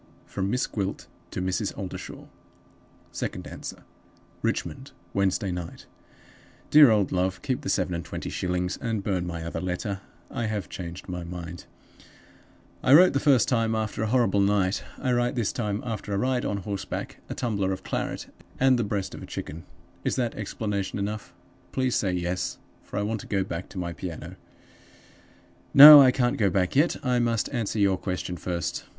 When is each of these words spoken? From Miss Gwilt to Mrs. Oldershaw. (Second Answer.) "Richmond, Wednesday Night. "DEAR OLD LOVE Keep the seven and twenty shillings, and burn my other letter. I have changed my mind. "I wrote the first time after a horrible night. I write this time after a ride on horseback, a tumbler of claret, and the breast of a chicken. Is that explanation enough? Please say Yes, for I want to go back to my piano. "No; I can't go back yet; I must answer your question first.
From 0.25 0.49
Miss 0.49 0.65
Gwilt 0.65 1.05
to 1.29 1.43
Mrs. 1.43 1.77
Oldershaw. 1.77 2.25
(Second 3.11 3.45
Answer.) 3.45 3.83
"Richmond, 4.41 4.93
Wednesday 5.13 5.51
Night. 5.51 5.85
"DEAR 6.71 6.89
OLD 6.89 7.11
LOVE 7.11 7.43
Keep 7.43 7.61
the 7.61 7.69
seven 7.69 7.93
and 7.93 8.03
twenty 8.03 8.31
shillings, 8.31 8.77
and 8.81 9.03
burn 9.03 9.27
my 9.27 9.43
other 9.43 9.61
letter. 9.61 10.01
I 10.31 10.47
have 10.47 10.69
changed 10.69 11.07
my 11.07 11.23
mind. 11.23 11.65
"I 12.81 12.95
wrote 12.95 13.13
the 13.13 13.19
first 13.19 13.47
time 13.47 13.75
after 13.75 14.01
a 14.01 14.07
horrible 14.07 14.39
night. 14.39 14.83
I 14.99 15.11
write 15.13 15.35
this 15.35 15.51
time 15.53 15.83
after 15.85 16.15
a 16.15 16.17
ride 16.17 16.45
on 16.45 16.57
horseback, 16.65 17.17
a 17.29 17.35
tumbler 17.35 17.71
of 17.71 17.83
claret, 17.83 18.25
and 18.59 18.79
the 18.79 18.83
breast 18.83 19.13
of 19.13 19.21
a 19.21 19.27
chicken. 19.27 19.65
Is 20.03 20.15
that 20.15 20.33
explanation 20.33 20.97
enough? 20.97 21.31
Please 21.71 21.95
say 21.95 22.11
Yes, 22.11 22.57
for 22.81 22.97
I 22.97 23.03
want 23.03 23.19
to 23.21 23.27
go 23.27 23.43
back 23.43 23.69
to 23.69 23.77
my 23.77 23.93
piano. 23.93 24.35
"No; 25.75 26.01
I 26.01 26.09
can't 26.09 26.37
go 26.39 26.49
back 26.49 26.75
yet; 26.75 26.95
I 27.05 27.19
must 27.19 27.49
answer 27.53 27.77
your 27.77 27.97
question 27.97 28.35
first. 28.35 28.85